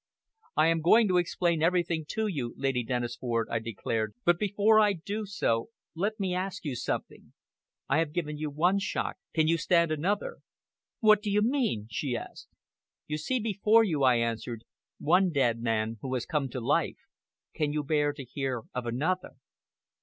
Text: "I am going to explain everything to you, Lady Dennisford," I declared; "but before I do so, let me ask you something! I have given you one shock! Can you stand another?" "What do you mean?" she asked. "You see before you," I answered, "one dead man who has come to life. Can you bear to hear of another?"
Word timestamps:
"I 0.57 0.65
am 0.69 0.81
going 0.81 1.07
to 1.09 1.17
explain 1.19 1.61
everything 1.61 2.05
to 2.07 2.25
you, 2.25 2.55
Lady 2.57 2.83
Dennisford," 2.83 3.45
I 3.51 3.59
declared; 3.59 4.15
"but 4.25 4.39
before 4.39 4.79
I 4.79 4.93
do 4.93 5.27
so, 5.27 5.69
let 5.93 6.19
me 6.19 6.33
ask 6.33 6.65
you 6.65 6.75
something! 6.75 7.33
I 7.87 7.99
have 7.99 8.11
given 8.11 8.35
you 8.35 8.49
one 8.49 8.79
shock! 8.79 9.17
Can 9.35 9.47
you 9.47 9.59
stand 9.59 9.91
another?" 9.91 10.37
"What 11.01 11.21
do 11.21 11.29
you 11.29 11.43
mean?" 11.43 11.85
she 11.91 12.17
asked. 12.17 12.47
"You 13.05 13.19
see 13.19 13.39
before 13.39 13.83
you," 13.83 14.01
I 14.01 14.15
answered, 14.15 14.63
"one 14.97 15.29
dead 15.31 15.61
man 15.61 15.99
who 16.01 16.11
has 16.15 16.25
come 16.25 16.49
to 16.49 16.59
life. 16.59 16.97
Can 17.53 17.71
you 17.71 17.83
bear 17.83 18.11
to 18.11 18.23
hear 18.25 18.63
of 18.73 18.87
another?" 18.87 19.35